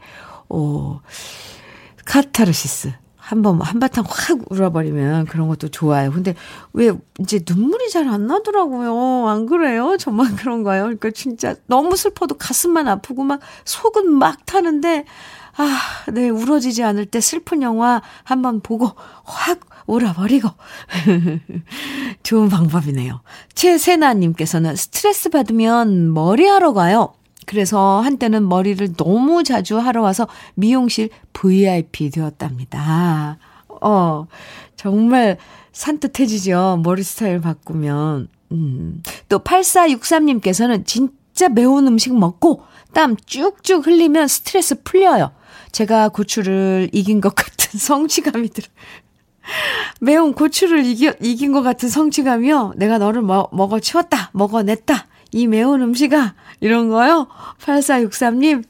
[0.48, 1.01] 오.
[2.05, 2.92] 카타르시스.
[3.28, 6.10] 한번 한바탕 확 울어버리면 그런 것도 좋아요.
[6.10, 6.34] 근데
[6.72, 9.28] 왜 이제 눈물이 잘 안 나더라고요.
[9.28, 9.98] 안 그래요?
[9.98, 10.84] 정말 그런가요?
[10.84, 15.04] 그러니까 진짜 너무 슬퍼도 가슴만 아프고 막 속은 막 타는데
[15.58, 15.78] 아,
[16.12, 18.92] 네, 울어지지 않을 때 슬픈 영화 한번 보고
[19.24, 20.48] 확 울어버리고.
[22.22, 23.20] 좋은 방법이네요.
[23.54, 27.12] 최세나님께서는 스트레스 받으면 머리하러 가요.
[27.48, 33.38] 그래서 한때는 머리를 너무 자주 하러 와서 미용실 VIP 되었답니다.
[33.80, 34.26] 어,
[34.76, 35.38] 정말
[35.72, 36.82] 산뜻해지죠.
[36.84, 38.28] 머리 스타일 바꾸면.
[38.52, 39.02] 음.
[39.30, 45.30] 또 8463님께서는 진짜 매운 음식 먹고 땀 쭉쭉 흘리면 스트레스 풀려요.
[45.72, 48.70] 제가 고추를 이긴 것 같은 성취감이 들어요.
[50.02, 52.74] 매운 고추를 이겨, 이긴 것 같은 성취감이요.
[52.76, 54.32] 내가 너를 먹, 먹어 치웠다.
[54.34, 55.06] 먹어냈다.
[55.32, 56.34] 이 매운 음식아.
[56.60, 57.28] 이런 거요?
[57.60, 58.64] 8463님.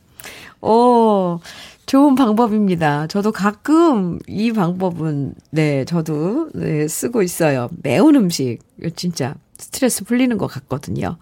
[0.60, 1.40] 오,
[1.86, 3.06] 좋은 방법입니다.
[3.06, 7.68] 저도 가끔 이 방법은, 네, 저도, 네, 쓰고 있어요.
[7.82, 8.58] 매운 음식.
[8.96, 11.16] 진짜 스트레스 풀리는 것 같거든요.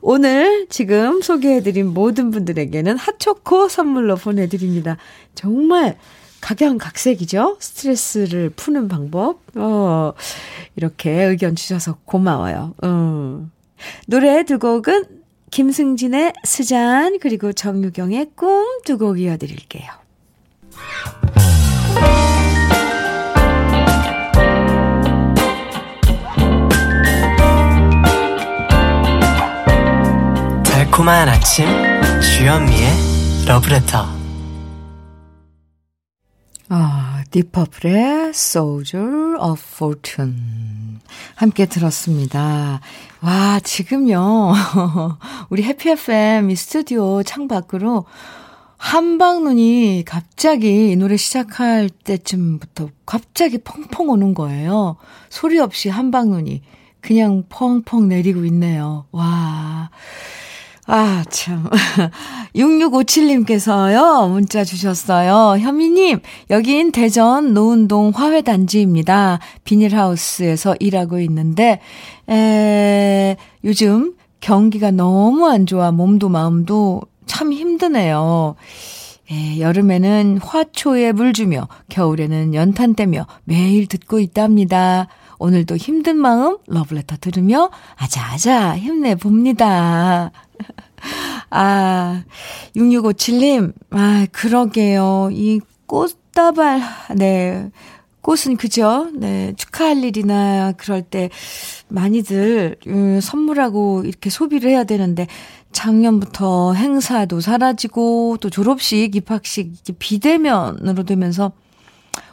[0.00, 4.96] 오늘 지금 소개해드린 모든 분들에게는 핫초코 선물로 보내드립니다.
[5.34, 5.96] 정말
[6.40, 7.56] 각양각색이죠?
[7.60, 9.40] 스트레스를 푸는 방법.
[9.54, 10.12] 어,
[10.76, 12.74] 이렇게 의견 주셔서 고마워요.
[12.84, 13.50] 음.
[14.06, 15.04] 노래 두 곡은
[15.50, 19.90] 김승진의 스잔 그리고 정유경의 꿈 두 곡 이어드릴게요.
[30.64, 31.66] 달콤한 아침
[32.20, 32.90] 주현미의
[33.46, 34.16] 러브레터
[36.68, 41.00] 아, 디퍼플의 Soldier of Fortune.
[41.34, 42.80] 함께 들었습니다.
[43.20, 44.54] 와, 지금요.
[45.50, 48.06] 우리 해피 FM 이 스튜디오 창 밖으로
[48.78, 54.96] 한방눈이 갑자기 이 노래 시작할 때쯤부터 갑자기 펑펑 오는 거예요.
[55.28, 56.62] 소리 없이 한방눈이
[57.02, 59.04] 그냥 펑펑 내리고 있네요.
[59.12, 59.90] 와.
[60.86, 61.68] 아, 참.
[62.54, 65.58] 6657님께서요, 문자 주셨어요.
[65.58, 66.20] 현미님,
[66.50, 69.40] 여긴 대전 노은동 화훼단지입니다.
[69.64, 71.80] 비닐하우스에서 일하고 있는데,
[72.30, 78.54] 에, 요즘 경기가 너무 안 좋아 몸도 마음도 참 힘드네요.
[79.32, 85.08] 에, 여름에는 화초에 물 주며, 겨울에는 연탄 떼며 매일 듣고 있답니다.
[85.38, 90.30] 오늘도 힘든 마음 러브레터 들으며 아자아자 힘내봅니다.
[91.50, 92.24] 아,
[92.74, 95.30] 6657님, 아, 그러게요.
[95.32, 96.80] 이 꽃다발,
[97.16, 97.70] 네.
[98.26, 99.08] 꽃은 그죠?
[99.14, 99.52] 네.
[99.56, 101.30] 축하할 일이나 그럴 때
[101.88, 105.28] 많이들 음, 선물하고 이렇게 소비를 해야 되는데
[105.70, 111.52] 작년부터 행사도 사라지고 또 졸업식, 입학식 비대면으로 되면서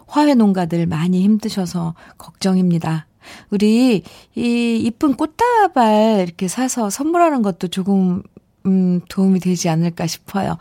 [0.07, 3.05] 화훼 농가들 많이 힘드셔서 걱정입니다.
[3.51, 4.03] 우리
[4.36, 8.23] 이 이쁜 꽃다발 이렇게 사서 선물하는 것도 조금
[8.65, 10.58] 음 도움이 되지 않을까 싶어요.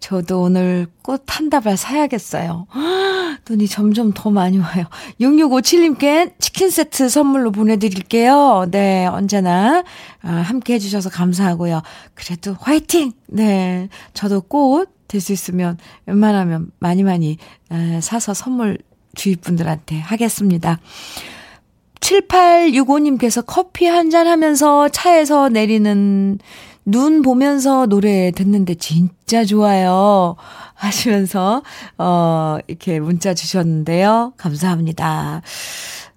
[0.00, 2.66] 저도 오늘 꽃 한 다발 사야겠어요.
[3.48, 4.84] 눈이 점점 더 많이 와요.
[5.20, 8.66] 6657님께 치킨 세트 선물로 보내드릴게요.
[8.70, 9.84] 네, 언제나
[10.22, 11.82] 아, 함께 해주셔서 감사하고요.
[12.14, 13.12] 그래도 화이팅!
[13.28, 17.38] 네, 저도 꽃 될 수 있으면 웬만하면 많이 많이
[18.00, 18.78] 사서 선물
[19.14, 20.80] 주위 분들한테 하겠습니다.
[22.00, 26.38] 7865님께서 커피 한 잔 하면서 차에서 내리는
[26.86, 30.36] 눈 보면서 노래 듣는데 진짜 좋아요.
[30.74, 31.64] 하시면서,
[31.98, 34.34] 어, 이렇게 문자 주셨는데요.
[34.36, 35.42] 감사합니다.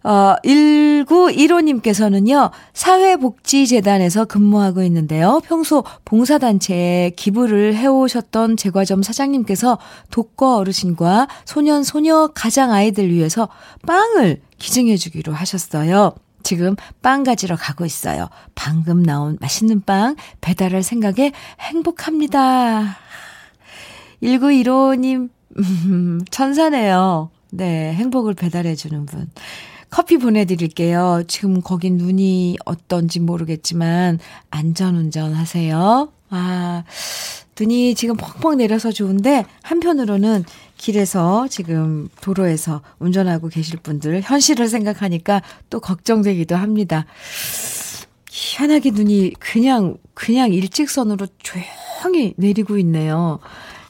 [0.03, 5.41] 어, 1915님께서는요, 사회복지재단에서 근무하고 있는데요.
[5.43, 9.79] 평소 봉사단체에 기부를 해오셨던 제과점 사장님께서
[10.11, 13.49] 독거 어르신과 소년, 소녀, 가장 아이들 위해서
[13.87, 16.13] 빵을 기증해주기로 하셨어요.
[16.43, 18.29] 지금 빵 가지러 가고 있어요.
[18.55, 22.97] 방금 나온 맛있는 빵 배달할 생각에 행복합니다.
[24.21, 27.29] 1915님, 음, 천사네요.
[27.51, 29.29] 네, 행복을 배달해주는 분.
[29.89, 31.23] 커피 보내드릴게요.
[31.27, 34.19] 지금 거긴 눈이 어떤지 모르겠지만,
[34.51, 36.11] 안전운전 하세요.
[36.29, 36.83] 아,
[37.59, 40.45] 눈이 지금 펑펑 내려서 좋은데, 한편으로는
[40.79, 47.05] 길에서 지금 도로에서 운전하고 계실 분들 현실을 생각하니까 또 걱정되기도 합니다.
[48.31, 53.39] 희한하게 눈이 그냥 그냥 일직선으로 조용히 내리고 있네요.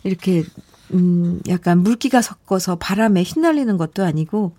[0.03, 0.43] 이렇게
[0.91, 4.55] 음 약간 물기가 섞어서 바람에 휘날리는 것도 아니고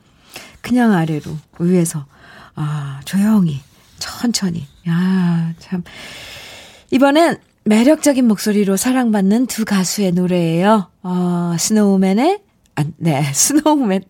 [0.60, 2.06] 그냥 아래로 위에서
[2.54, 3.60] 아 조용히
[3.98, 5.82] 천천히 야참
[6.92, 10.88] 이번엔 매력적인 목소리로 사랑받는 두 가수의 노래예요.
[11.02, 12.40] 어, Snowman의
[12.76, 14.04] 아, 네, Snowman,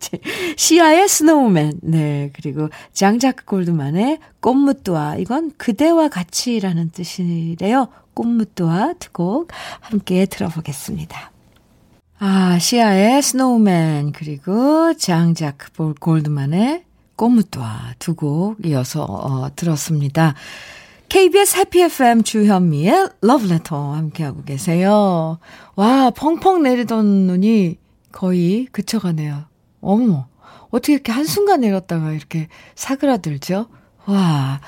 [0.55, 7.87] 시아의 Snowman, 네, 그리고 장자크 골드만의 Comme toi, 이건 그대와 같이라는 뜻이래요.
[8.13, 9.49] Comme toi 두 곡
[9.81, 11.31] 함께 들어보겠습니다.
[12.19, 16.83] 아, 시아의 Snowman, 그리고 장자크 골드만의
[17.17, 20.35] Comme toi 두 곡 이어서 어, 들었습니다.
[21.15, 25.39] KBS 해피 FM 주현미의 러브레터 함께하고 계세요.
[25.75, 27.75] 와, 펑펑 내리던 눈이
[28.13, 29.43] 거의 그쳐가네요.
[29.81, 30.27] 어머,
[30.69, 33.67] 어떻게 이렇게 한순간 내렸다가 이렇게 사그라들죠?
[34.05, 34.61] 와.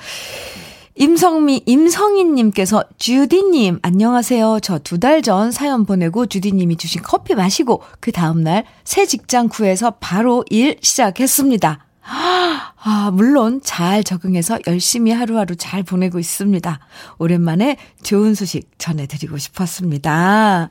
[0.96, 4.60] 임성미, 임성희님께서, 주디님, 안녕하세요.
[4.60, 9.92] 저 두 달 전 사연 보내고 주디님이 주신 커피 마시고, 그 다음날 새 직장 구해서
[9.98, 11.86] 바로 일 시작했습니다.
[12.06, 16.78] 아, 물론 잘 적응해서 열심히 하루하루 잘 보내고 있습니다.
[17.18, 20.70] 오랜만에 좋은 소식 전해드리고 싶었습니다.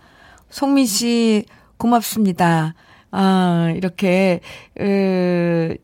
[0.49, 1.45] 송민 씨,
[1.77, 2.75] 고맙습니다.
[3.11, 4.41] 아, 이렇게,
[4.79, 5.75] 으,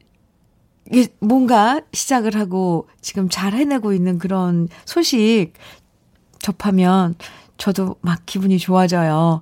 [1.20, 5.54] 뭔가 시작을 하고 지금 잘 해내고 있는 그런 소식
[6.40, 7.16] 접하면
[7.58, 9.42] 저도 막 기분이 좋아져요.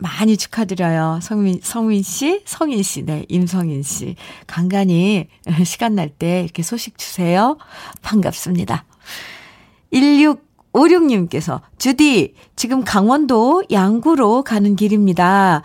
[0.00, 1.20] 많이 축하드려요.
[1.22, 4.16] 성민, 성민 씨, 성인 씨, 네, 임성인 씨.
[4.46, 5.28] 간간히
[5.64, 7.56] 시간 날 때 이렇게 소식 주세요.
[8.02, 8.84] 반갑습니다.
[9.92, 15.62] 1656님께서, 주디, 지금 강원도 양구로 가는 길입니다.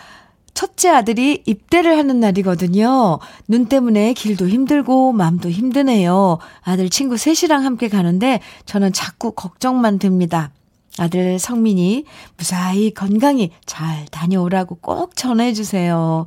[0.53, 3.19] 첫째 아들이 입대를 하는 날이거든요.
[3.47, 6.37] 눈 때문에 길도 힘들고 마음도 힘드네요.
[6.61, 10.51] 아들 친구 셋이랑 함께 가는데 저는 자꾸 걱정만 됩니다.
[10.97, 12.05] 아들 성민이
[12.37, 16.25] 무사히 건강히 잘 다녀오라고 꼭 전해주세요.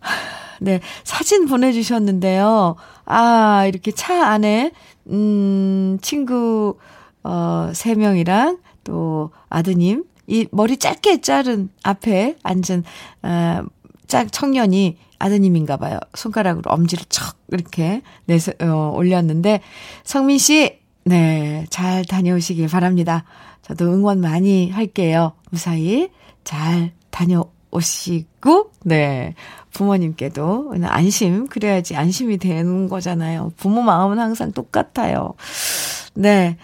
[0.60, 2.76] 네, 사진 보내주셨는데요.
[3.04, 4.72] 아, 이렇게 차 안에,
[5.08, 6.78] 음, 친구,
[7.24, 12.84] 어, 세 명이랑 또 아드님, 이 머리 짧게 자른 앞에 앉은,
[13.22, 13.62] 어,
[14.06, 15.98] 짝 청년이 아드님인가 봐요.
[16.14, 19.60] 손가락으로 엄지를 척 이렇게 내서, 어, 올렸는데,
[20.04, 23.24] 성민 씨, 네, 잘 다녀오시길 바랍니다.
[23.66, 25.32] 저도 응원 많이 할게요.
[25.50, 26.08] 무사히
[26.44, 29.34] 잘 다녀오시고, 네.
[29.72, 33.52] 부모님께도 안심, 그래야지 안심이 되는 거잖아요.
[33.56, 35.34] 부모 마음은 항상 똑같아요.
[36.14, 36.56] 네.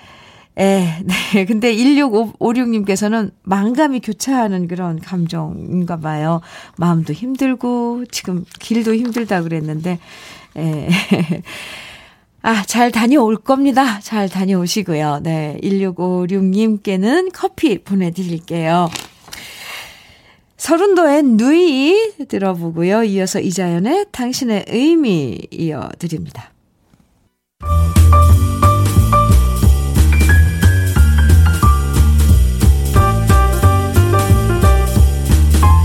[0.56, 1.44] 에, 네.
[1.44, 6.40] 근데 1656님께서는 망감이 교차하는 그런 감정인가 봐요.
[6.76, 9.98] 마음도 힘들고, 지금 길도 힘들다 그랬는데,
[10.56, 10.88] 에.
[12.42, 14.00] 아, 잘 다녀올 겁니다.
[14.00, 15.20] 잘 다녀오시고요.
[15.22, 15.56] 네.
[15.62, 18.90] 1656님께는 커피 보내드릴게요.
[20.56, 23.04] 설운도의 누이 들어보고요.
[23.04, 26.50] 이어서 이자연의 당신의 의미 이어드립니다.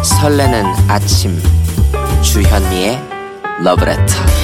[0.03, 1.31] 설레는 아침
[2.23, 2.99] 주현미의
[3.63, 4.36] 러브레터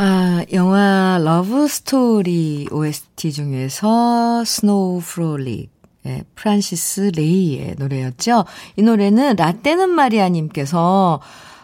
[0.00, 5.72] 아, 영화 러브 스토리 OST 중에서 Snow Frolic
[6.06, 8.44] 예, 프란시스 레이의 노래였죠.
[8.76, 11.20] 이 노래는 라떼는 마리아님께서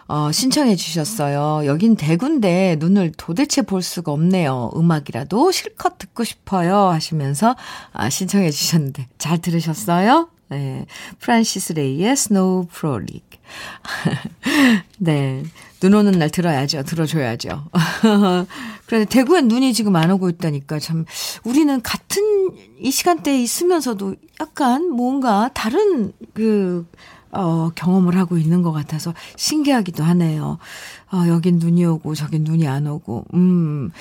[0.09, 1.65] 어, 신청해 주셨어요.
[1.65, 4.71] 여긴 대구인데 눈을 도대체 볼 수가 없네요.
[4.75, 6.89] 음악이라도 실컷 듣고 싶어요.
[6.89, 7.55] 하시면서
[7.93, 10.27] 아, 신청해 주셨는데 잘 들으셨어요?
[10.49, 10.85] 네.
[11.19, 13.23] 프란시스 레이의 Snow Frolic.
[14.99, 15.43] 네.
[15.79, 16.83] 눈 오는 날 들어야죠.
[16.83, 17.65] 들어줘야죠.
[18.85, 21.05] 그런데 대구엔 눈이 지금 안 오고 있다니까 참
[21.43, 22.23] 우리는 같은
[22.79, 26.87] 이 시간대에 있으면서도 약간 뭔가 다른 그
[27.31, 30.57] 어, 경험을 하고 있는 것 같아서 신기하기도 하네요.
[31.11, 33.25] 어, 여긴 눈이 오고 저긴 눈이 안 오고.
[33.33, 33.91] 음.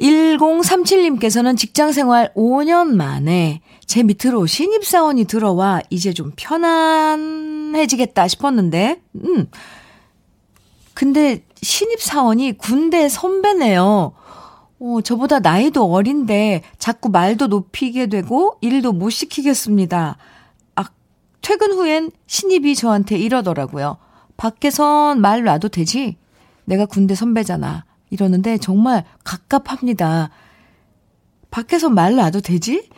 [0.00, 9.46] 1037님께서는 직장 생활 5년 만에 제 밑으로 신입사원이 들어와 이제 좀 편안해지겠다 싶었는데, 음.
[10.94, 14.12] 근데 신입사원이 군대 선배네요.
[14.82, 20.16] 어, 저보다 나이도 어린데 자꾸 말도 높이게 되고 일도 못 시키겠습니다.
[20.76, 20.84] 아,
[21.42, 23.98] 퇴근 후엔 신입이 저한테 이러더라고요.
[24.38, 26.16] 밖에선 말 놔도 되지?
[26.64, 27.84] 내가 군대 선배잖아.
[28.10, 30.30] 이러는데 정말 갑갑합니다.
[31.50, 32.88] 밖에서 말 놔도 되지?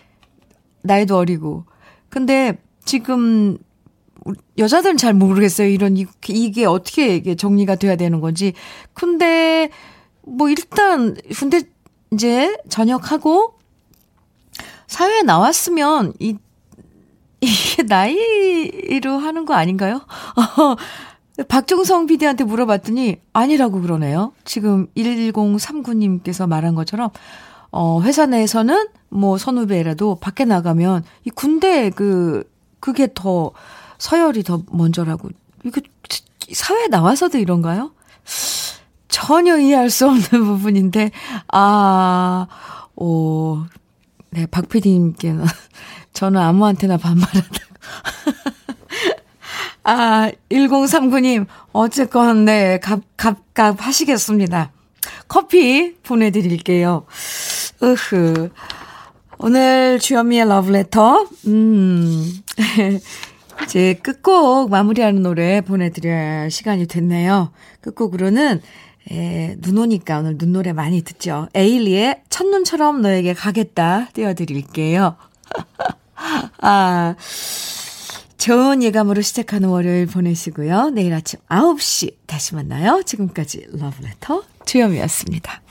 [0.82, 1.64] 나이도 어리고.
[2.08, 3.58] 근데 지금
[4.58, 5.68] 여자들은 잘 모르겠어요.
[5.68, 8.52] 이런 이게 어떻게 이게 정리가 돼야 되는 건지.
[8.94, 9.70] 근데
[10.22, 11.62] 뭐 일단 군대
[12.12, 13.58] 이제 전역하고
[14.86, 16.36] 사회에 나왔으면 이
[17.40, 20.00] 이게 나이로 하는 거 아닌가요?
[21.48, 24.32] 박종성 PD한테 물어봤더니 아니라고 그러네요.
[24.44, 27.10] 지금 1039님께서 말한 것처럼
[27.70, 33.52] 어 회사 내에서는 뭐 선후배라도 밖에 나가면 이 군대 그 그게 더
[33.98, 35.30] 서열이 더 먼저라고.
[35.64, 35.80] 이거
[36.52, 37.92] 사회에 나와서도 이런가요?
[39.08, 41.12] 전혀 이해할 수 없는 부분인데,
[41.52, 42.46] 아,
[42.96, 43.62] 오,
[44.30, 45.44] 네, 박 PD님께는
[46.12, 47.72] 저는 아무한테나 반말하다고.
[49.84, 54.70] 아, 1039님, 어쨌건, 네, 갑, 갑, 갑 하시겠습니다.
[55.26, 57.04] 커피 보내드릴게요.
[57.82, 58.50] 으흐.
[59.38, 62.32] 오늘 주현미의 러브레터, 음,
[63.64, 67.50] 이제 끝곡 마무리하는 노래 보내드릴 시간이 됐네요.
[67.80, 68.60] 끝곡으로는,
[69.10, 71.48] 에, 눈 오니까 오늘 눈 노래 많이 듣죠.
[71.54, 75.16] 에일리의 첫눈처럼 너에게 가겠다 띄워드릴게요.
[76.62, 77.16] 아,
[78.42, 80.90] 좋은 예감으로 시작하는 월요일 보내시고요.
[80.90, 83.00] 내일 아침 9시 다시 만나요.
[83.04, 85.62] 지금까지 러브레터 주현미였습니다.